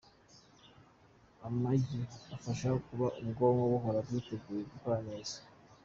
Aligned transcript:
Amagi 1.47 1.99
afasha 2.35 2.67
mu 2.73 2.79
kuba 2.87 3.07
ubwonko 3.23 3.63
buhora 3.71 3.99
bwiteguye 4.05 4.61
gukora 4.71 4.97
neza. 5.09 5.37